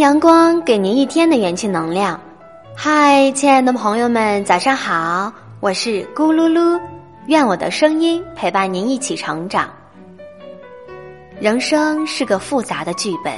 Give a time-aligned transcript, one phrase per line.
[0.00, 2.18] 阳光给您一天的元气能量。
[2.74, 5.30] 嗨，亲爱的朋友们，早上好！
[5.60, 6.80] 我是咕噜噜，
[7.26, 9.68] 愿我的声音陪伴您一起成长。
[11.38, 13.34] 人生是个复杂的剧本，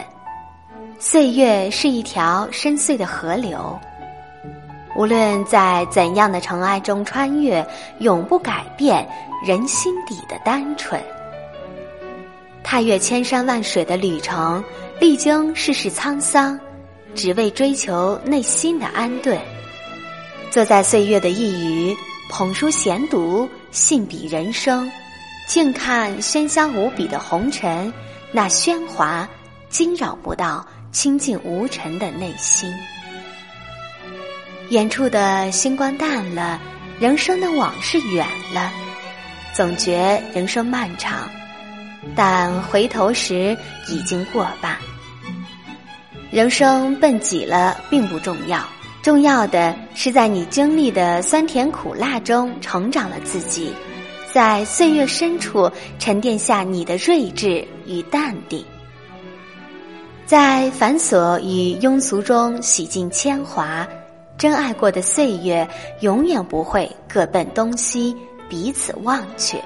[1.01, 3.77] 岁月是一条深邃的河流，
[4.95, 7.67] 无论在怎样的尘埃中穿越，
[7.99, 9.05] 永不改变
[9.45, 11.03] 人心底的单纯。
[12.65, 14.63] 踏越千山万水的旅程，
[15.01, 16.59] 历经世事沧桑，
[17.15, 19.39] 只为追求内心的安顿。
[20.51, 21.97] 坐在岁月的一隅，
[22.31, 24.91] 捧书闲读，信笔人生，
[25.47, 27.93] 静看喧嚣无比的红尘，
[28.31, 29.29] 那喧哗
[29.69, 32.73] 惊扰不到清静无尘的内心。
[34.71, 36.61] 远处的星光淡了，
[36.99, 38.71] 人生的往事远了，
[39.53, 41.29] 总觉人生漫长。
[42.15, 43.57] 但回头时
[43.89, 44.77] 已经过半。
[46.31, 48.63] 人生奔几了并不重要，
[49.03, 53.73] 重要的是在你经历的酸甜苦辣中成长了自己，
[54.33, 58.65] 在岁月深处沉淀下你的睿智与淡定，
[60.25, 63.87] 在繁琐与庸俗中洗尽铅华。
[64.39, 65.69] 真爱过的岁月，
[66.01, 68.17] 永远不会各奔东西，
[68.49, 69.63] 彼此忘却。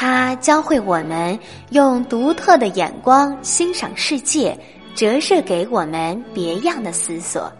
[0.00, 1.36] 它教会我们
[1.70, 4.56] 用独特的眼光欣赏世界，
[4.94, 7.52] 折射给我们别样的思索。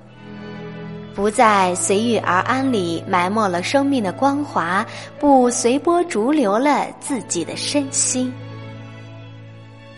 [1.16, 4.86] 不再随遇而安里埋没了生命的光华，
[5.18, 8.32] 不随波逐流了自己的身心。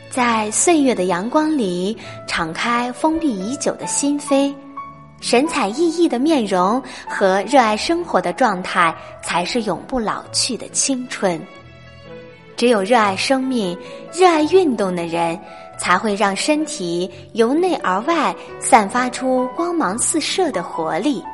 [0.09, 1.95] 在岁月的阳光里，
[2.27, 4.51] 敞开封闭已久的心扉，
[5.21, 11.39] 神采奕奕的面容和热爱生活的状态，才是永不老去的青春。
[12.61, 13.75] 只有热爱生命、
[14.13, 15.41] 热爱运动的人，
[15.79, 21.25] 才会让身体由内而外散发出光芒四射的活力。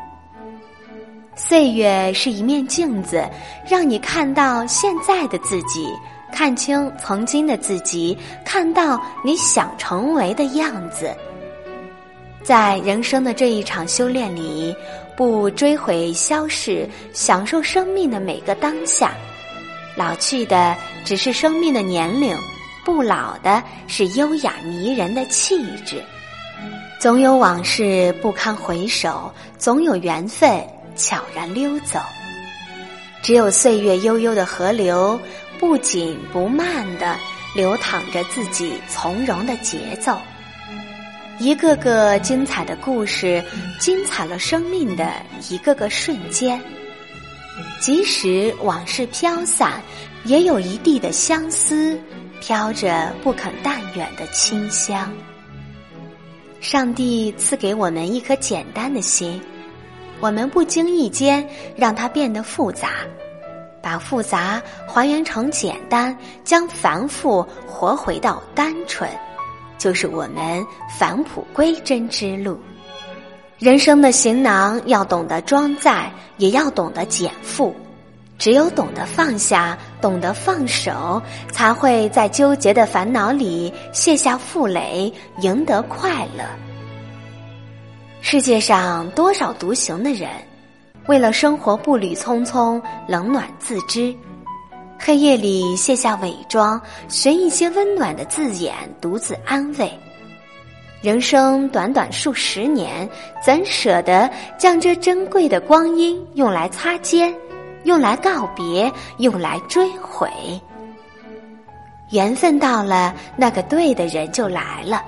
[1.34, 3.28] 岁月是一面镜子，
[3.68, 5.88] 让你看到现在的自己，
[6.32, 11.12] 看清曾经的自己，看到你想成为的样子。
[12.40, 14.72] 在人生的这一场修炼里，
[15.16, 19.10] 不追悔消逝，享受生命的每个当下。
[19.96, 22.36] 老去的只是生命的年龄，
[22.84, 26.02] 不老的是优雅迷人的气质。
[27.00, 30.62] 总有往事不堪回首，总有缘分
[30.94, 31.98] 悄然溜走。
[33.22, 35.18] 只有岁月悠悠的河流，
[35.58, 37.16] 不紧不慢的
[37.54, 40.16] 流淌着自己从容的节奏。
[41.38, 43.44] 一个个精彩的故事，
[43.78, 45.12] 精彩了生命的
[45.50, 46.60] 一个个瞬间。
[47.80, 49.80] 即使往事飘散，
[50.24, 51.98] 也有一地的相思，
[52.40, 55.12] 飘着不肯淡远的清香。
[56.60, 59.40] 上帝赐给我们一颗简单的心，
[60.20, 62.88] 我们不经意间让它变得复杂，
[63.82, 69.08] 把复杂还原成简单，将繁复活回到单纯，
[69.78, 70.66] 就是我们
[70.98, 72.58] 返璞归真之路。
[73.58, 77.74] 人生的行囊要懂得装载，也要懂得减负。
[78.36, 86.44] 只有懂得放下，懂得放手，才会在纠结的烦恼里卸下负累，赢得快乐。
[88.20, 90.28] 世界上多少独行的人，
[91.06, 92.78] 为了生活步履匆匆，
[93.08, 94.14] 冷暖自知。
[94.98, 96.78] 黑夜里卸下伪装，
[97.08, 99.90] 寻一些温暖的字眼，独自安慰。
[101.02, 103.08] 人生短短数十年，
[103.44, 107.32] 怎舍得将这珍贵的光阴用来擦肩，
[107.84, 110.28] 用来告别，用来追悔？
[112.10, 115.02] 缘分到了，那个对的人就来了。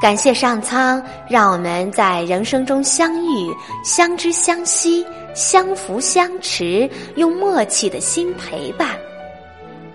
[0.00, 3.54] 感谢上苍，让我们在人生中相遇、
[3.84, 8.88] 相知、相惜、相扶、相持，用默契的心陪伴。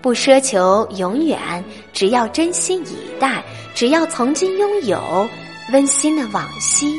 [0.02, 3.44] 不奢求永远，只要真心以待，
[3.74, 5.28] 只要曾经拥有
[5.72, 6.94] 温馨的往昔，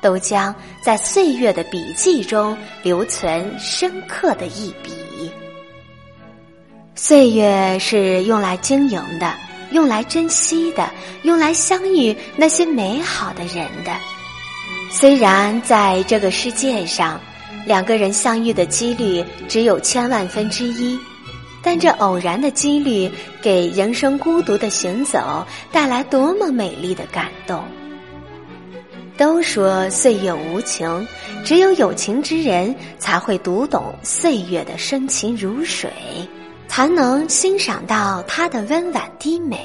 [0.00, 4.92] 都将在岁月的笔记中留存深刻的一笔。
[6.94, 9.34] 岁月是用来经营的，
[9.70, 10.90] 用来珍惜的，
[11.22, 13.92] 用来相遇那些美好的人的。
[14.90, 17.18] 虽然在这个世界上，
[17.64, 20.98] 两个人相遇的几率只有千万分之一。
[21.62, 23.10] 但这偶然的几率，
[23.40, 27.62] 给人生孤独的行走带来多么美丽的感动！
[29.16, 31.06] 都说岁月无情，
[31.44, 35.90] 只有有情之人才会读懂岁月的深情如水，
[36.66, 39.58] 才能欣赏到它的温婉低美。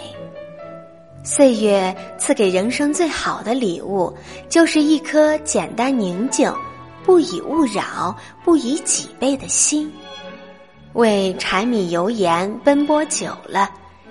[1.24, 4.16] 岁月赐给人生最好的礼物，
[4.48, 6.54] 就是一颗简单宁静、
[7.04, 8.16] 不以物扰、
[8.46, 9.92] 不以己悲的心。
[10.94, 13.70] 为柴米油盐奔波久了，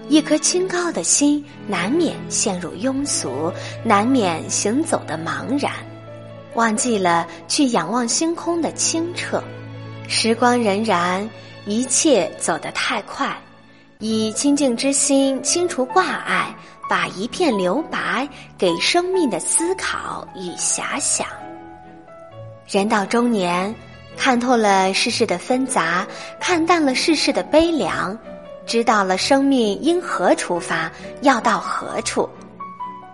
[0.08, 3.52] 一颗清高的心难免陷入庸俗，
[3.82, 5.72] 难免行走的茫然，
[6.54, 9.42] 忘记了去仰望星空的清澈。
[10.06, 11.28] 时光荏苒，
[11.64, 13.36] 一切走得太快，
[13.98, 16.54] 以清净之心清除挂碍，
[16.88, 21.26] 把一片留白给生命的思考与遐想。
[22.68, 23.74] 人到中年。
[24.16, 26.06] 看透了世事的纷杂，
[26.40, 28.18] 看淡了世事的悲凉，
[28.66, 30.90] 知道了生命因何出发，
[31.20, 32.28] 要到何处，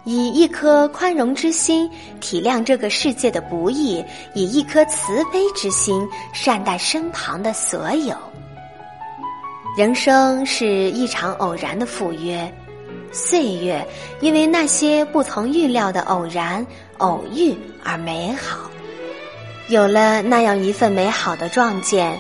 [0.05, 1.91] 以一颗宽容之心
[2.21, 4.03] 体谅这个世界的不易，
[4.35, 8.17] 以一颗慈悲之心善待身旁的所有。
[9.77, 12.51] 人生是一场偶然的赴约，
[13.11, 13.87] 岁月
[14.21, 16.67] 因为那些不曾预料的偶然
[16.99, 18.71] 偶遇而美好。
[19.69, 22.19] 有了那样一份美好的撞见，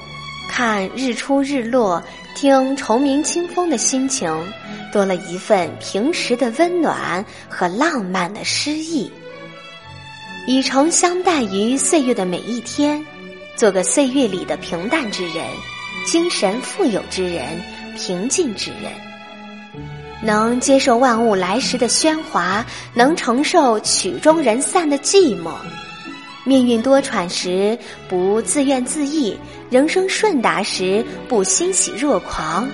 [0.48, 2.02] 看日出日落，
[2.34, 4.32] 听虫鸣清风的心情，
[4.92, 9.10] 多了一份平时的温暖和浪漫的诗意。
[10.46, 13.04] 以诚相待于岁月的每一天，
[13.54, 15.46] 做个岁月里的平淡之人，
[16.06, 17.60] 精神富有之人，
[17.96, 18.90] 平静之人，
[20.22, 22.64] 能接受万物来时的喧哗，
[22.94, 25.52] 能承受曲终人散的寂寞。
[26.44, 27.78] 命运多舛时
[28.08, 29.36] 不自怨自艾，
[29.70, 32.68] 人生顺达时不欣喜若狂。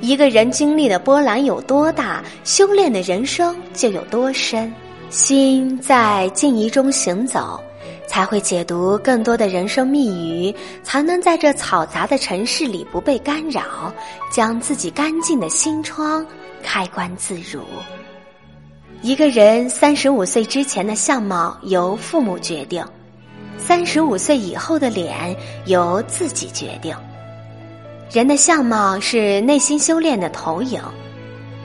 [0.00, 4.72] 一个人经历的波澜有多大，修炼的人生就有多深。
[5.10, 7.58] 心在静怡中行走，
[8.06, 10.54] 才会解读更多的人生密语，
[10.84, 13.92] 才能在这嘈杂的城市里不被干扰，
[14.30, 16.24] 将自己干净的心窗
[16.62, 17.62] 开关自如。
[19.02, 22.84] 一个人三十五岁之前的相貌由父母决定。
[23.68, 25.36] 三十五岁以后的脸
[25.66, 26.96] 由自己决定。
[28.10, 30.80] 人的相貌是内心修炼的投影，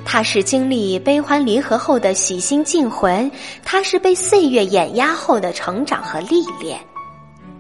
[0.04, 3.32] 它是经历悲欢离合后的洗心净魂，
[3.64, 6.78] 它是被岁月碾压后的成长和历练，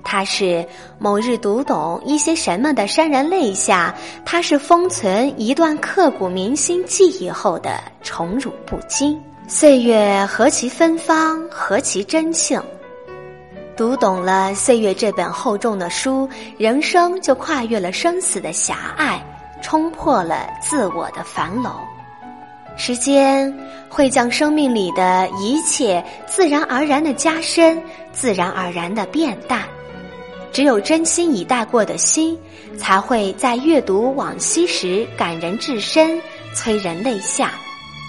[0.04, 0.68] 它是
[1.00, 9.18] 某日读懂一些什么的潸然泪下，它是封存一段刻骨铭心记忆后的宠辱不惊。
[9.48, 12.62] 岁月何其芬芳，何其真性。
[13.75, 19.20] 读懂了岁月这本厚重的书，人生就跨越了生死的狭隘，
[19.64, 21.72] 冲破了自我的樊笼。
[22.78, 23.52] 时间
[23.90, 27.81] 会将生命里的一切自然而然的加深，
[28.12, 29.64] 自然而然的变淡。
[30.52, 32.38] 只有真心以待过的心，
[32.78, 36.22] 才会在阅读往昔时感人至深，
[36.54, 37.54] 催人泪下，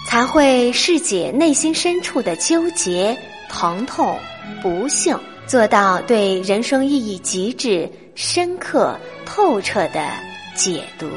[0.07, 3.17] 才会释解内心深处的纠结、
[3.49, 4.15] 疼痛、
[4.61, 5.17] 不幸。
[5.47, 10.09] 做到对人生意义极致、深刻、透彻的
[10.55, 11.07] 解读。